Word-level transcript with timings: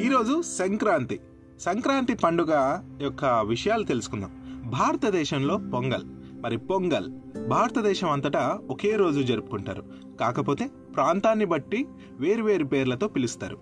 ఈరోజు 0.00 0.42
సంక్రాంతి. 0.42 1.20
సంక్రాంతి 1.60 2.14
పండుగ 2.14 2.80
యొక్క 3.00 3.24
విషయాలు 3.24 3.84
తెలుసుకుందాం. 3.84 4.30
భారతదేశంలో 4.66 5.56
పొంగల్. 5.56 6.02
మరి 6.42 6.58
పొంగల్ 6.58 7.10
భారతదేశం 7.48 8.10
అంతటా 8.10 8.60
ఒకే 8.70 8.96
రోజు 8.96 9.22
జరుపుకుంటారు. 9.22 9.84
కాకపోతే 10.20 10.70
ప్రాంతాన్ని 10.94 11.44
బట్టి 11.44 11.86
వేరువేరు 12.12 12.64
పేర్లతో 12.64 13.08
పిలుస్తారు. 13.08 13.56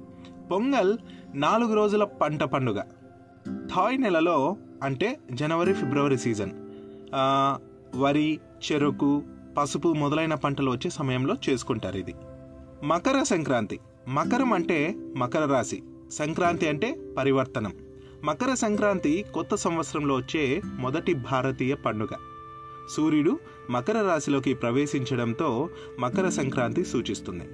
పొంగల్ 0.51 0.99
నాలుగు 1.35 1.75
రోజుల 1.75 2.05
పంట 2.05 2.43
పండుగ. 2.43 2.83
థాయ్ 3.49 4.01
నెలలో 4.01 4.57
అంటే 4.83 5.19
జనవరి 5.33 5.75
ఫిబ్రవరి 5.75 6.19
సీజన్. 6.19 6.51
వరి 7.97 8.41
చెరుకు 8.73 9.23
పసుపు 9.59 9.89
మొదలైన 9.89 10.35
పంటలు 10.35 10.71
వచ్చే 10.71 10.91
సమయంలో 10.91 11.35
చేసుకుంటారు 11.49 11.97
ఇది. 11.97 12.15
మకర 12.85 13.23
సంక్రాంతి. 13.23 13.81
మకరం 14.09 14.53
అంటే 14.53 14.95
మకర 15.17 15.45
రాశి. 15.45 15.83
సంక్రాంతి 16.13 16.69
అంటే 16.69 16.99
పరివర్తనం. 17.19 17.73
మకర 18.25 18.55
సంక్రాంతి 18.55 19.25
కొత్త 19.35 19.55
సంవత్సరంలో 19.55 20.15
వచ్చే 20.15 20.63
మొదటి 20.65 21.15
భారతీయ 21.15 21.75
పండుగ. 21.75 22.09
సూర్యుడు 22.97 23.39
మకర 23.71 24.03
రాశిలోకి 24.03 24.55
ప్రవేశించడంతో 24.55 25.69
మకర 26.01 26.29
సంక్రాంతి 26.29 26.85
సూచిస్తుంది. 26.85 27.45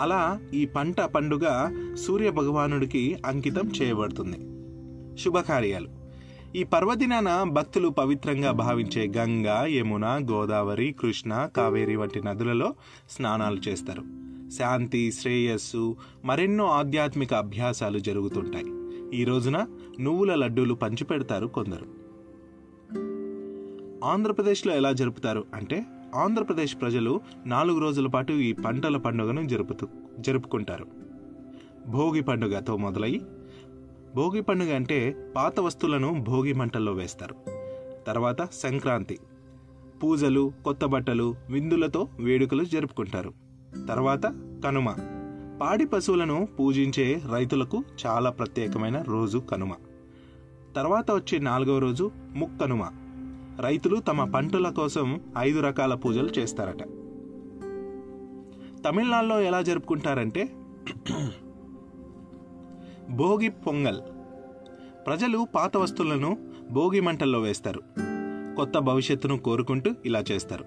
అలా 0.00 0.40
ఈ 0.54 0.66
పంట 0.66 1.00
పండుగ 1.00 1.70
సూర్య 1.94 2.30
భగవానుడికి 2.30 3.18
అంకితం 3.26 3.72
చేయబడుతుంది. 3.82 4.38
శుభకార్యాలు. 5.22 5.88
ఈ 6.56 6.62
పర్వదినాన 6.62 7.42
భక్తులు 7.42 7.88
పవిత్రంగా 7.88 8.52
భావించే 8.52 9.12
గంగా 9.16 9.66
యమున 9.66 10.20
గోదావరి 10.30 10.96
కృష్ణ 11.00 11.48
కావేరి 11.56 11.96
వంటి 11.96 12.22
నదులలో 12.22 12.74
స్నానాలు 13.10 13.60
చేస్తారు. 13.68 14.21
శాంతి 14.58 15.12
శ్రేయస్సు 15.12 15.96
మరెన్నో 16.24 16.66
ఆధ్యాత్మిక 16.66 17.34
అభ్యాసాలు 17.34 17.98
జరుగుతుంటాయి. 17.98 18.64
ఈ 19.20 19.24
రోజున 19.24 19.66
నువ్వుల 20.00 20.34
లడ్డూలు 20.34 20.74
పంచిపెడతారు 20.74 21.46
కొందరు. 21.46 21.86
ఆంధ్రప్రదేశ్లో 24.04 24.74
ఎలా 24.74 24.92
జరుపుతారు 24.92 25.44
అంటే 25.54 25.84
ఆంధ్రప్రదేశ్ 26.14 26.76
ప్రజలు 26.80 27.20
నాలుగు 27.46 27.78
రోజుల 27.78 28.06
పాటు 28.06 28.32
ఈ 28.32 28.52
పంటల 28.52 28.96
పండుగను 28.96 29.42
జరుపుతూ 29.42 29.88
జరుపుకుంటారు. 30.18 30.86
భోగి 31.88 32.20
పండుగతో 32.20 32.76
మొదలై 32.76 33.20
భోగి 34.14 34.42
పండుగ 34.42 34.74
అంటే 34.74 35.28
పాత 35.36 35.60
వస్తువులను 35.60 36.24
భోగి 36.28 36.52
మంటల్లో 36.52 36.92
వేస్తారు. 36.92 37.34
తర్వాత 38.06 38.48
సంక్రాంతి. 38.52 39.18
పూజలు 40.02 40.52
కొత్త 40.64 40.84
బట్టలు 40.84 41.34
విందులతో 41.50 42.08
వేడుకలు 42.20 42.64
జరుపుకుంటారు. 42.64 43.51
తర్వాత 43.88 44.26
కనుమ. 44.64 44.94
పాడి 45.60 45.86
పశువులను 45.86 46.48
పూజించే 46.60 47.22
రైతులకు 47.32 47.84
చాలా 48.06 48.30
ప్రత్యేకమైన 48.30 49.02
రోజు 49.02 49.38
కనుమ. 49.38 49.72
తర్వాత 50.76 51.10
వచ్చే 51.10 51.38
నాలుగవ 51.38 51.78
రోజు 51.78 52.10
ముక్కనుమ. 52.36 52.82
రైతులు 53.60 53.96
తమ 53.96 54.30
పంటల 54.30 54.68
కోసం 54.68 55.20
ఐదు 55.38 55.60
రకాల 55.60 55.94
పూజలు 55.94 56.28
చేస్తారట. 56.28 56.82
తమిళనాడులో 58.84 59.40
ఎలా 59.40 59.62
జరుపుకుంటారంటే 59.62 60.48
భోగి 63.10 63.48
పొంగల్. 63.48 64.00
ప్రజలు 65.06 65.46
పాత 65.54 65.76
వస్తువులను 65.76 66.36
భోగి 66.70 67.00
మంటల్లో 67.00 67.40
వేస్తారు. 67.40 67.82
కొత్త 68.56 68.78
భవిష్యత్తును 68.78 69.38
కోరుకుంటూ 69.38 69.90
ఇలా 70.06 70.24
చేస్తారు. 70.32 70.64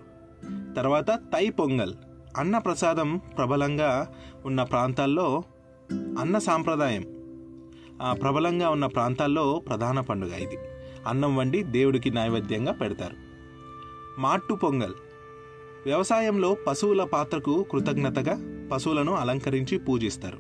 తర్వాత 0.73 1.11
తై 1.11 1.50
పొంగల్. 1.50 1.94
అన్న 2.36 2.58
ప్రసాదం 2.58 3.22
ప్రబలంగా 3.38 4.14
ఉన్న 4.45 4.64
ప్రాంతాల్లో 4.64 5.44
అన్న 6.19 6.38
సాంప్రదాయం. 6.38 7.02
ప్రబలంగా 8.21 8.70
ఉన్న 8.70 8.86
ప్రాంతాల్లో 8.86 9.61
ప్రధాన 9.67 9.99
పండుగ 9.99 10.36
ఇది. 10.36 10.58
అన్నం 11.08 11.36
వండి 11.36 11.64
దేవుడికి 11.64 12.10
నైవేద్యంగా 12.10 12.71
పెడతారు. 12.71 13.15
మాట్టు 14.21 14.54
పొంగల్. 14.54 14.93
వ్యవసాయంలో 15.86 16.58
పశువుల 16.67 17.04
పాత్రకు 17.04 17.64
కృతజ్ఞతగా 17.64 18.67
పశువులను 18.71 19.14
అలంకరించి 19.14 19.77
పూజిస్తారు. 19.77 20.37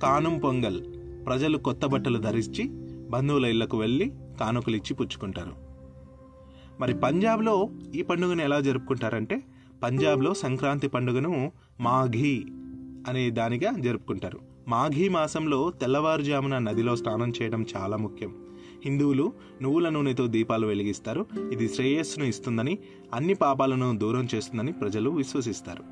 కానుం 0.00 0.38
పొంగల్. 0.38 0.84
ప్రజలు 1.26 1.58
కొత్త 1.58 1.86
బట్టలు 1.86 2.18
ధరించి 2.18 2.64
బంధువుల 3.10 3.46
ఇళ్ళకు 3.46 3.78
వెళ్ళి 3.78 4.12
కానుకలిచ్చి 4.40 4.94
పుచ్చుకుంటారు. 4.94 5.52
మరి 6.80 6.94
పంజాబ్లో 6.94 7.68
ఈ 7.94 8.02
పండుగను 8.02 8.42
ఎలా 8.42 8.60
జరుపుకుంటారంటే 8.60 9.42
పంజాబ్లో 9.82 10.34
సంక్రాంతి 10.34 10.88
పండుగను 10.88 11.52
మాఘీ 11.80 12.44
అనే 13.08 13.30
దానిగా 13.30 13.72
జరుపుకుంటారు. 13.72 14.40
మాఘీ 14.68 15.08
మాసంలో 15.08 15.70
తెల్లవారుజామున 15.70 16.58
నదిలో 16.58 16.96
స్నానం 16.96 17.32
చేయడం 17.42 17.66
చాలా 17.76 17.96
ముఖ్యం. 17.96 18.34
హిందువులు 18.84 19.32
నువ్వుల 19.62 19.88
నూనెతో 19.88 20.26
దీపాలు 20.26 20.66
వెలిగిస్తారు. 20.66 21.26
ఇది 21.52 21.68
శ్రేయస్సును 21.68 22.24
ఇస్తుందని 22.24 22.78
అన్ని 23.14 23.34
పాపాలను 23.34 23.98
దూరం 23.98 24.28
చేస్తుందని 24.34 24.72
ప్రజలు 24.72 25.10
విశ్వసిస్తారు. 25.10 25.84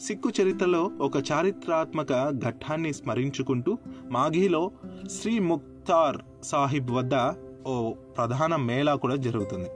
సిక్కు 0.00 0.32
చరిత్రలో 0.42 0.90
ఒక 1.00 1.16
చారిత్రాత్మక 1.32 2.30
ఘట్టాన్ని 2.30 2.92
స్మరించుకుంటూ 2.92 3.78
మాఘీలో 4.10 4.70
శ్రీ 5.20 5.38
ముక్తార్ 5.38 6.16
సాహిబ్ 6.42 6.90
వద్ద 6.90 7.32
ఓ 7.66 7.92
ప్రధాన 7.92 8.56
మేళా 8.56 8.94
కూడా 8.94 9.16
జరుగుతుంది. 9.16 9.68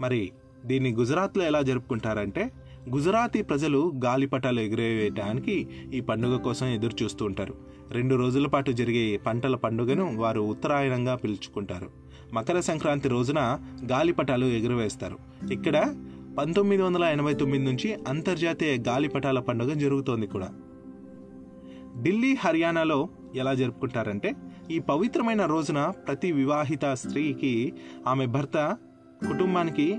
మరి 0.00 0.32
దీన్ని 0.64 0.92
గుజరాత్లో 0.92 1.44
ఎలా 1.44 1.62
జరుపుకుంటారంటే 1.62 2.52
గుజరాతీ 2.88 3.42
ప్రజలు 3.42 3.92
గాలిపటాలు 4.04 4.60
ఎగురవేయడానికి 4.60 5.68
ఈ 5.94 6.00
పండుగ 6.00 6.36
కోసం 6.36 6.66
ఎదురు 6.66 7.04
చూస్తూ 7.04 7.24
ఉంటారు. 7.24 7.54
రెండు 7.90 8.14
రోజుల 8.14 8.46
పాటు 8.46 8.70
జరిగే 8.70 9.16
పంటల 9.16 9.56
పండుగను 9.56 10.16
వారు 10.16 10.40
ఉత్తరాయణంగా 10.40 11.14
పిలుచుకుంటారు. 11.14 11.90
మకర 12.32 12.60
సంక్రాంతి 12.60 13.08
రోజున 13.08 13.58
గాలిపటాలు 13.92 14.46
ఎగురవేస్తారు. 14.46 15.18
ఇక్కడ 15.52 15.94
పంతొమ్మిది 16.38 16.82
వందల 16.82 17.04
ఎనభై 17.04 17.34
తొమ్మిది 17.34 17.64
నుంచి 17.64 17.94
అంతర్జాతీయ 18.08 18.78
గాలిపటాల 18.88 19.40
పండుగ 19.40 19.72
జరుగుతోంది 19.72 20.26
కూడా. 20.26 20.48
ఢిల్లీ 22.02 22.34
హర్యానాలో 22.34 23.08
ఎలా 23.34 23.54
జరుపుకుంటారంటే 23.54 24.34
ఈ 24.70 24.78
పవిత్రమైన 24.78 25.46
రోజున 25.46 25.92
ప్రతి 26.06 26.32
వివాహిత 26.32 26.84
స్త్రీకి 26.94 27.72
ఆమె 28.06 28.26
భర్త 28.26 28.76
కుటుంబానికి 29.28 29.96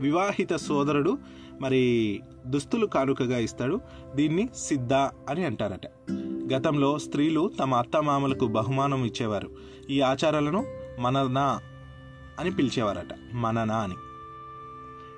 వివాహిత 0.00 0.56
సోదరుడు 0.56 1.18
మరి 1.60 2.20
దుస్తులు 2.46 2.86
కానుకగా 2.86 3.38
ఇస్తాడు. 3.38 3.80
దీన్ని 4.14 4.48
సిద్ధ 4.56 4.92
అని 4.92 5.44
అంటారట. 5.44 6.12
గతంలో 6.52 6.98
స్త్రీలు 6.98 7.50
తమ 7.60 7.74
అత్తమామలకు 7.74 8.46
బహుమానం 8.46 9.04
ఇచ్చేవారు. 9.04 9.50
ఈ 9.90 10.00
ఆచారాలను 10.00 10.64
మననా 10.98 11.60
అని 12.40 12.50
పిలిచేవారట. 12.50 13.34
మననా 13.34 13.76
అని. 13.76 13.94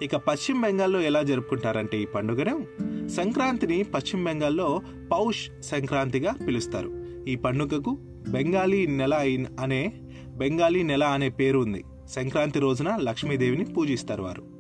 ఇక 0.05 0.17
పశ్చిమ 0.17 0.63
బెంగాల్లో 0.63 1.01
ఎలా 1.01 1.23
జరుపుకుంటారంటే 1.23 2.03
ఈ 2.03 2.05
పండుగను? 2.05 2.67
సంక్రాంతిని 3.09 3.83
పశ్చిమ 3.83 4.25
బెంగాల్లో 4.25 4.81
పౌష్ 5.13 5.63
సంక్రాంతిగా 5.63 6.33
పిలుస్తారు. 6.33 7.05
ఈ 7.29 7.37
పండుగకు 7.37 7.99
బెంగాలీ 8.29 8.87
నెల 8.87 9.15
అనే 9.61 9.93
బెంగాలీ 10.27 10.83
నెల 10.83 11.05
అనే 11.05 11.29
పేరు 11.29 11.59
ఉంది. 11.59 11.85
సంక్రాంతి 12.09 12.61
రోజున 12.61 12.97
లక్ష్మీదేవిని 12.97 13.65
పూజిస్తారు 13.65 14.23
వారు. 14.23 14.52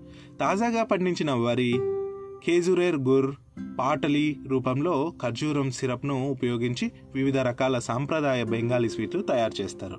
తాజాగా 0.43 0.85
పండించిన 0.85 1.33
వరి 1.33 1.73
కేజురేర్ 2.45 2.97
గుర్ 2.97 3.37
పాటలి 3.79 4.41
రూపంలో 4.49 5.13
ఖర్జూరం 5.23 5.71
సిరప్ను 5.71 6.31
ఉపయోగించి 6.31 6.93
వివిధ 7.15 7.39
రకాల 7.39 7.79
సాంప్రదాయ 7.79 8.45
బెంగాలీ 8.45 8.89
స్వీట్లు 8.89 9.23
తయారు 9.23 9.63
చేస్తారు. 9.63 9.97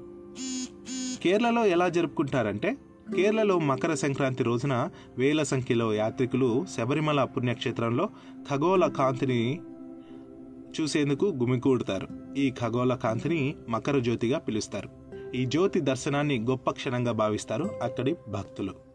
కేరళలో 1.24 1.66
ఎలా 1.66 1.90
జరుపుకుంటారంటే 1.90 2.78
కేరళలో 3.16 3.60
మకర 3.60 3.94
సంక్రాంతి 3.94 4.44
రోజున 4.44 4.90
వేల 5.18 5.44
సంఖ్యలో 5.44 5.94
యాత్రికులు 5.94 6.66
శబరిమల 6.78 7.24
పుణ్యక్షేత్రంలో 7.24 8.10
ఖగోళ 8.52 8.88
కాంతిని 8.88 9.60
చూసేందుకు 10.82 11.26
గుమికూడతారు. 11.26 12.08
ఈ 12.38 12.52
ఖగోళ 12.52 12.94
కాంతిని 12.94 13.56
మకర 13.70 14.00
జ్యోతిగా 14.00 14.40
పిలుస్తారు. 14.40 14.90
ఈ 15.36 15.46
జ్యోతి 15.46 15.80
దర్శనాన్ని 15.80 16.40
గొప్ప 16.40 16.72
క్షణంగా 16.72 17.12
భావిస్తారు 17.12 17.70
అక్కడి 17.84 18.16
భక్తులు. 18.32 18.93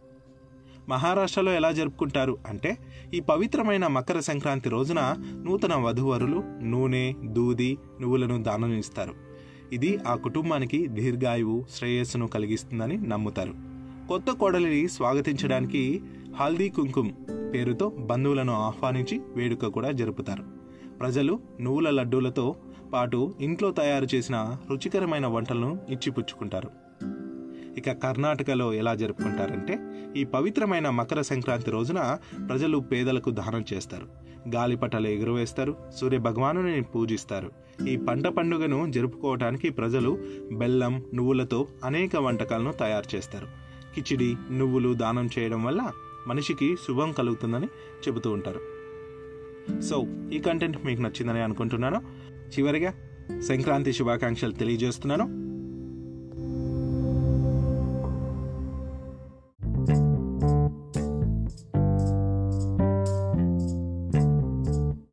మహారాష్ట్రలో 0.88 1.52
ఎలా 1.52 1.70
జరుపుకుంటారు 1.72 2.38
అంటే 2.46 2.78
ఈ 3.14 3.20
పవిత్రమైన 3.20 3.86
మకర 3.86 4.20
సంక్రాంతి 4.20 4.68
రోజున 4.68 5.16
నూతన 5.44 5.74
వధూవరులు 5.74 6.44
నూనె 6.62 7.14
దూది 7.24 7.78
నువ్వులను 8.00 8.42
దానం 8.42 8.72
ఇస్తారు 8.78 9.14
ఇది 9.72 9.98
ఆ 10.06 10.14
కుటుంబానికి 10.14 10.86
దీర్ఘాయువు 10.86 11.64
శ్రేయస్సును 11.74 12.26
కలిగిస్తుందని 12.26 12.96
నమ్ముతారు. 12.96 13.54
కొత్త 14.08 14.30
కోడలిని 14.30 14.88
స్వాగతించడానికి 14.88 16.02
హల్దీ 16.36 16.68
కుంకుమ్ 16.68 17.12
పేరుతో 17.54 17.88
బంధువులను 17.88 18.52
ఆహ్వానించి 18.52 19.20
వేడుక 19.36 19.66
కూడా 19.66 19.90
జరుపుతారు. 19.90 20.44
ప్రజలు 21.00 21.40
నువ్వుల 21.60 21.90
లడ్డూలతో 21.90 22.56
పాటు 22.92 23.34
ఇంట్లో 23.40 23.70
తయారు 23.70 24.06
చేసిన 24.14 24.56
రుచికరమైన 24.70 25.26
వంటలను 25.26 25.78
ఇచ్చిపుచ్చుకుంటారు. 25.88 26.87
ఇక 27.78 27.92
కర్ణాటకలో 27.92 28.74
ఎలా 28.74 28.94
జరుపుకుంటారంటే 28.94 29.78
ఈ 30.20 30.24
పవిత్రమైన 30.24 30.90
మకర 30.90 31.20
సంక్రాంతి 31.20 31.70
రోజున 31.70 32.18
ప్రజలు 32.48 32.78
పేదలకు 32.78 33.30
దానం 33.30 33.64
చేస్తారు. 33.72 34.06
గాలిపటాలు 34.54 35.08
ఎగురవేస్తారు 35.08 35.76
సూర్య 36.00 36.18
భగవానుని 36.18 36.82
పూజిస్తారు. 36.82 37.50
ఈ 37.88 37.96
పంట 37.96 38.26
పండుగను 38.26 38.92
జరుపుకోవడానికి 38.92 39.70
ప్రజలు 39.70 40.18
బెల్లం 40.52 41.04
నువ్వులతో 41.14 41.68
అనేక 41.84 42.16
వంటకాలను 42.16 42.72
తయారు 42.72 43.16
చేస్తారు. 43.16 43.46
కిచిడి 43.94 44.36
నువ్వులు 44.50 44.94
దానం 44.94 45.30
చేయడం 45.38 45.64
వల్ల 45.64 45.90
మనిషికి 46.26 46.76
శుభం 46.76 47.12
కలుగుతుందని 47.12 47.66
చెబుతూ 48.08 48.30
ఉంటారు. 48.30 48.60
సో 49.80 50.06
ఈ 50.32 50.38
కంటెంట్ 50.38 50.86
మీకు 50.86 51.02
నచ్చిందని 51.02 51.40
అనుకుంటున్నాను. 51.40 52.02
చివరిగా 52.58 52.94
సంక్రాంతి 53.40 53.92
శుభాకాంక్షలు 53.92 54.52
తెలియజేస్తున్నాను. 54.52 55.47